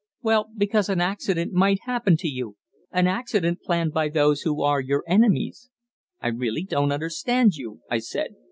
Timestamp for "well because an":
0.23-0.99